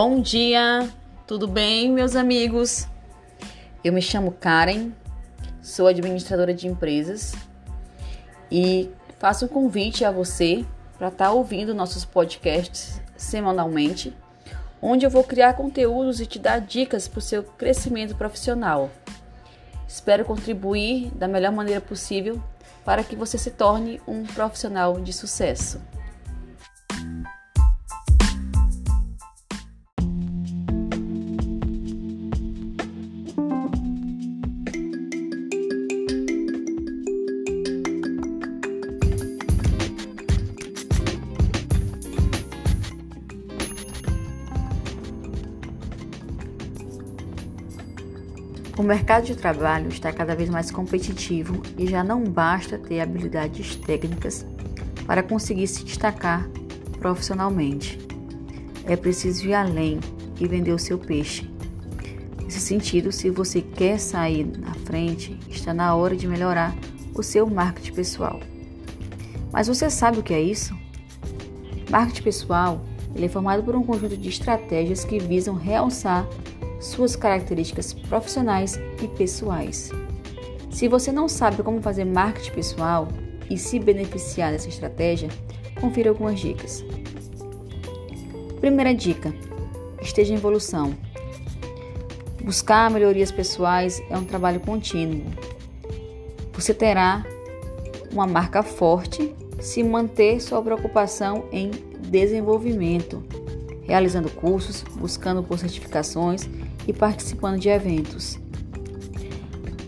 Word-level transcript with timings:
Bom 0.00 0.20
dia, 0.20 0.88
tudo 1.26 1.48
bem, 1.48 1.90
meus 1.90 2.14
amigos? 2.14 2.86
Eu 3.82 3.92
me 3.92 4.00
chamo 4.00 4.30
Karen, 4.30 4.92
sou 5.60 5.88
administradora 5.88 6.54
de 6.54 6.68
empresas 6.68 7.34
e 8.48 8.92
faço 9.18 9.46
um 9.46 9.48
convite 9.48 10.04
a 10.04 10.12
você 10.12 10.64
para 10.96 11.08
estar 11.08 11.24
tá 11.24 11.32
ouvindo 11.32 11.74
nossos 11.74 12.04
podcasts 12.04 13.02
semanalmente, 13.16 14.16
onde 14.80 15.04
eu 15.04 15.10
vou 15.10 15.24
criar 15.24 15.54
conteúdos 15.54 16.20
e 16.20 16.26
te 16.26 16.38
dar 16.38 16.60
dicas 16.60 17.08
para 17.08 17.18
o 17.18 17.20
seu 17.20 17.42
crescimento 17.42 18.14
profissional. 18.14 18.90
Espero 19.88 20.24
contribuir 20.24 21.10
da 21.16 21.26
melhor 21.26 21.50
maneira 21.50 21.80
possível 21.80 22.40
para 22.84 23.02
que 23.02 23.16
você 23.16 23.36
se 23.36 23.50
torne 23.50 24.00
um 24.06 24.22
profissional 24.22 25.00
de 25.00 25.12
sucesso. 25.12 25.80
O 48.78 48.82
mercado 48.84 49.24
de 49.24 49.34
trabalho 49.34 49.88
está 49.88 50.12
cada 50.12 50.36
vez 50.36 50.48
mais 50.48 50.70
competitivo 50.70 51.60
e 51.76 51.84
já 51.84 52.04
não 52.04 52.22
basta 52.22 52.78
ter 52.78 53.00
habilidades 53.00 53.74
técnicas 53.74 54.46
para 55.04 55.20
conseguir 55.20 55.66
se 55.66 55.84
destacar 55.84 56.48
profissionalmente. 57.00 57.98
É 58.84 58.94
preciso 58.94 59.48
ir 59.48 59.54
além 59.54 59.98
e 60.38 60.46
vender 60.46 60.70
o 60.70 60.78
seu 60.78 60.96
peixe. 60.96 61.50
Nesse 62.44 62.60
sentido, 62.60 63.10
se 63.10 63.30
você 63.30 63.60
quer 63.60 63.98
sair 63.98 64.46
na 64.46 64.72
frente, 64.74 65.36
está 65.50 65.74
na 65.74 65.96
hora 65.96 66.16
de 66.16 66.28
melhorar 66.28 66.72
o 67.16 67.22
seu 67.22 67.50
marketing 67.50 67.94
pessoal. 67.94 68.38
Mas 69.52 69.66
você 69.66 69.90
sabe 69.90 70.20
o 70.20 70.22
que 70.22 70.32
é 70.32 70.40
isso? 70.40 70.72
Marketing 71.90 72.22
pessoal 72.22 72.84
ele 73.12 73.26
é 73.26 73.28
formado 73.28 73.64
por 73.64 73.74
um 73.74 73.82
conjunto 73.82 74.16
de 74.16 74.28
estratégias 74.28 75.04
que 75.04 75.18
visam 75.18 75.56
realçar 75.56 76.24
suas 76.80 77.16
características 77.16 77.92
profissionais 77.92 78.78
e 79.02 79.08
pessoais. 79.08 79.90
Se 80.70 80.86
você 80.88 81.10
não 81.10 81.28
sabe 81.28 81.62
como 81.62 81.82
fazer 81.82 82.04
marketing 82.04 82.52
pessoal 82.52 83.08
e 83.50 83.56
se 83.56 83.78
beneficiar 83.78 84.52
dessa 84.52 84.68
estratégia, 84.68 85.28
confira 85.80 86.10
algumas 86.10 86.38
dicas. 86.38 86.84
Primeira 88.60 88.94
dica: 88.94 89.34
esteja 90.00 90.32
em 90.32 90.36
evolução. 90.36 90.94
Buscar 92.44 92.90
melhorias 92.90 93.30
pessoais 93.30 94.02
é 94.08 94.16
um 94.16 94.24
trabalho 94.24 94.60
contínuo. 94.60 95.24
Você 96.52 96.72
terá 96.72 97.24
uma 98.12 98.26
marca 98.26 98.62
forte 98.62 99.34
se 99.60 99.82
manter 99.82 100.40
sua 100.40 100.62
preocupação 100.62 101.44
em 101.52 101.70
desenvolvimento, 102.08 103.22
realizando 103.82 104.30
cursos, 104.30 104.82
buscando 104.96 105.42
por 105.42 105.58
certificações 105.58 106.48
e 106.88 106.92
participando 106.92 107.60
de 107.60 107.68
eventos. 107.68 108.40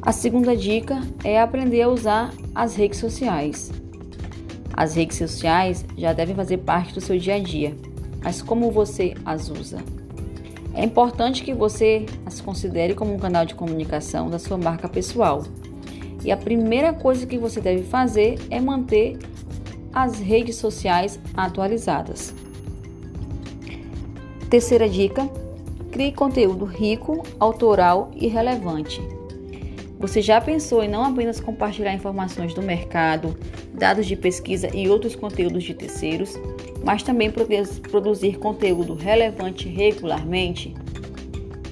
A 0.03 0.13
segunda 0.13 0.57
dica 0.57 1.01
é 1.25 1.41
aprender 1.41 1.83
a 1.83 1.89
usar 1.89 2.33
as 2.55 2.77
redes 2.77 3.01
sociais. 3.01 3.73
As 4.73 4.95
redes 4.95 5.19
sociais 5.19 5.85
já 5.97 6.13
devem 6.13 6.35
fazer 6.35 6.59
parte 6.59 6.95
do 6.95 7.01
seu 7.01 7.19
dia 7.19 7.35
a 7.35 7.39
dia, 7.39 7.75
mas 8.23 8.41
como 8.41 8.71
você 8.71 9.15
as 9.25 9.49
usa? 9.49 9.79
É 10.75 10.85
importante 10.85 11.43
que 11.43 11.53
você 11.53 12.07
as 12.25 12.41
considere 12.41 12.95
como 12.95 13.13
um 13.13 13.19
canal 13.19 13.45
de 13.45 13.55
comunicação 13.55 14.31
da 14.31 14.39
sua 14.39 14.57
marca 14.57 14.89
pessoal. 14.89 15.43
E 16.25 16.31
a 16.31 16.37
primeira 16.37 16.93
coisa 16.93 17.27
que 17.27 17.39
você 17.39 17.61
deve 17.61 17.83
fazer 17.83 18.39
é 18.51 18.61
manter 18.61 19.19
as 19.93 20.19
redes 20.19 20.57
sociais 20.57 21.19
atualizadas. 21.35 22.35
Terceira 24.49 24.89
dica: 24.89 25.29
Crie 25.91 26.13
conteúdo 26.13 26.65
rico, 26.65 27.23
autoral 27.41 28.11
e 28.15 28.29
relevante. 28.29 29.01
Você 29.99 30.23
já 30.23 30.41
pensou 30.41 30.83
em 30.83 30.89
não 30.89 31.05
apenas 31.05 31.41
compartilhar 31.41 31.93
informações 31.93 32.55
do 32.55 32.63
mercado, 32.63 33.37
dados 33.75 34.07
de 34.07 34.17
pesquisa 34.17 34.75
e 34.75 34.89
outros 34.89 35.15
conteúdos 35.15 35.65
de 35.65 35.75
terceiros, 35.75 36.39
mas 36.85 37.03
também 37.03 37.31
produzir 37.31 38.39
conteúdo 38.39 38.95
relevante 38.95 39.69
regularmente? 39.69 40.75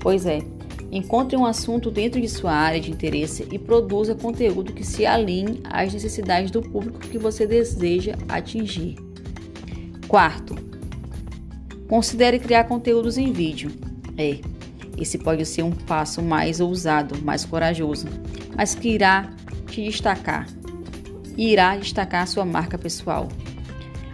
Pois 0.00 0.26
é, 0.26 0.40
encontre 0.90 1.36
um 1.36 1.46
assunto 1.46 1.90
dentro 1.90 2.20
de 2.20 2.28
sua 2.28 2.52
área 2.52 2.80
de 2.80 2.90
interesse 2.90 3.46
e 3.50 3.58
produza 3.58 4.14
conteúdo 4.14 4.72
que 4.72 4.84
se 4.84 5.06
alinhe 5.06 5.60
às 5.64 5.94
necessidades 5.94 6.50
do 6.50 6.60
público 6.60 6.98
que 6.98 7.18
você 7.18 7.46
deseja 7.46 8.14
atingir. 8.28 8.96
Quarto, 10.06 10.54
considere 11.88 12.38
criar 12.38 12.64
conteúdos 12.64 13.16
em 13.16 13.32
vídeo. 13.32 13.87
É, 14.18 14.40
esse 14.98 15.16
pode 15.16 15.46
ser 15.46 15.62
um 15.62 15.70
passo 15.70 16.20
mais 16.20 16.60
ousado, 16.60 17.22
mais 17.22 17.44
corajoso, 17.44 18.06
mas 18.56 18.74
que 18.74 18.88
irá 18.88 19.30
te 19.68 19.84
destacar. 19.84 20.46
Irá 21.36 21.76
destacar 21.76 22.24
a 22.24 22.26
sua 22.26 22.44
marca 22.44 22.76
pessoal. 22.76 23.28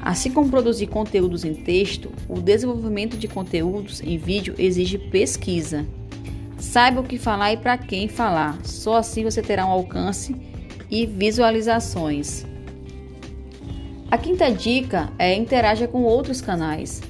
Assim 0.02 0.30
como 0.30 0.50
produzir 0.50 0.88
conteúdos 0.88 1.42
em 1.44 1.54
texto, 1.54 2.12
o 2.28 2.38
desenvolvimento 2.38 3.16
de 3.16 3.26
conteúdos 3.26 4.02
em 4.02 4.18
vídeo 4.18 4.54
exige 4.58 4.98
pesquisa. 4.98 5.86
Saiba 6.58 7.00
o 7.00 7.04
que 7.04 7.16
falar 7.16 7.54
e 7.54 7.56
para 7.56 7.78
quem 7.78 8.06
falar. 8.06 8.58
Só 8.62 8.96
assim 8.96 9.24
você 9.24 9.40
terá 9.40 9.64
um 9.64 9.70
alcance 9.70 10.36
e 10.90 11.06
visualizações. 11.06 12.44
A 14.10 14.18
quinta 14.18 14.50
dica 14.50 15.10
é 15.18 15.34
interaja 15.34 15.88
com 15.88 16.02
outros 16.02 16.42
canais. 16.42 17.00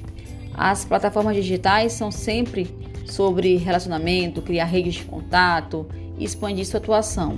As 0.53 0.85
plataformas 0.85 1.35
digitais 1.35 1.91
são 1.91 2.09
sempre 2.09 2.84
sobre 3.05 3.57
relacionamento, 3.57 4.41
criar 4.41 4.65
redes 4.65 4.95
de 4.95 5.03
contato 5.05 5.85
e 6.17 6.23
expandir 6.23 6.65
sua 6.65 6.79
atuação. 6.79 7.37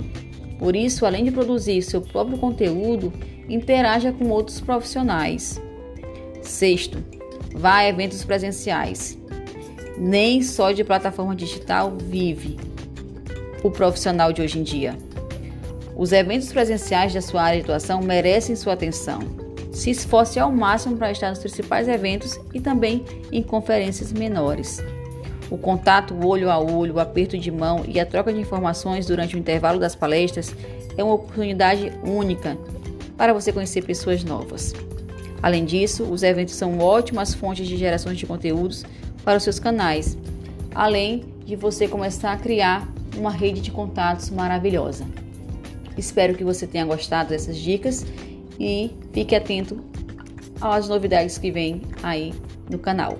Por 0.58 0.74
isso, 0.74 1.06
além 1.06 1.24
de 1.24 1.30
produzir 1.30 1.82
seu 1.82 2.00
próprio 2.00 2.38
conteúdo, 2.38 3.12
interaja 3.48 4.12
com 4.12 4.28
outros 4.28 4.60
profissionais. 4.60 5.60
Sexto, 6.42 7.02
vá 7.54 7.76
a 7.76 7.88
eventos 7.88 8.24
presenciais. 8.24 9.18
Nem 9.96 10.42
só 10.42 10.72
de 10.72 10.84
plataforma 10.84 11.34
digital 11.34 11.96
vive 11.96 12.56
o 13.62 13.70
profissional 13.70 14.32
de 14.32 14.42
hoje 14.42 14.58
em 14.58 14.62
dia. 14.62 14.96
Os 15.96 16.12
eventos 16.12 16.52
presenciais 16.52 17.12
da 17.12 17.20
sua 17.20 17.42
área 17.42 17.58
de 17.58 17.64
atuação 17.64 18.00
merecem 18.00 18.54
sua 18.54 18.74
atenção. 18.74 19.18
Se 19.72 19.90
esforce 19.90 20.38
ao 20.38 20.50
máximo 20.50 20.96
para 20.96 21.10
estar 21.10 21.30
nos 21.30 21.40
principais 21.40 21.88
eventos 21.88 22.38
e 22.54 22.60
também 22.60 23.04
em 23.32 23.42
conferências 23.42 24.12
menores. 24.12 24.80
O 25.50 25.56
contato 25.56 26.14
olho 26.26 26.50
a 26.50 26.58
olho, 26.58 26.94
o 26.94 27.00
aperto 27.00 27.38
de 27.38 27.50
mão 27.50 27.84
e 27.86 27.98
a 27.98 28.04
troca 28.04 28.32
de 28.32 28.40
informações 28.40 29.06
durante 29.06 29.34
o 29.34 29.38
intervalo 29.38 29.78
das 29.78 29.94
palestras 29.94 30.54
é 30.96 31.02
uma 31.02 31.14
oportunidade 31.14 31.92
única 32.04 32.58
para 33.16 33.32
você 33.32 33.52
conhecer 33.52 33.82
pessoas 33.82 34.22
novas. 34.22 34.74
Além 35.42 35.64
disso, 35.64 36.04
os 36.04 36.22
eventos 36.22 36.54
são 36.54 36.78
ótimas 36.78 37.32
fontes 37.32 37.66
de 37.66 37.76
geração 37.76 38.12
de 38.12 38.26
conteúdos 38.26 38.84
para 39.24 39.38
os 39.38 39.42
seus 39.42 39.58
canais, 39.58 40.18
além 40.74 41.24
de 41.44 41.56
você 41.56 41.88
começar 41.88 42.32
a 42.32 42.36
criar 42.36 42.86
uma 43.16 43.30
rede 43.30 43.60
de 43.60 43.70
contatos 43.70 44.30
maravilhosa. 44.30 45.04
Espero 45.96 46.34
que 46.34 46.44
você 46.44 46.66
tenha 46.66 46.84
gostado 46.84 47.30
dessas 47.30 47.56
dicas 47.56 48.04
e 48.58 48.90
fique 49.12 49.34
atento 49.34 49.82
às 50.60 50.88
novidades 50.88 51.38
que 51.38 51.50
vêm 51.50 51.82
aí 52.02 52.34
no 52.70 52.78
canal. 52.78 53.18